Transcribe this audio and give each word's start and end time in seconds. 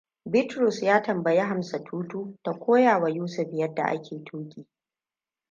Bitrus 0.25 0.83
ya 0.83 1.01
tambayi 1.03 1.39
Hamsatututu 1.39 2.37
ta 2.43 2.53
koyawa 2.59 3.09
Yusuf 3.09 3.47
yadda 3.53 3.83
ake 3.85 4.19
tuki. 4.25 4.67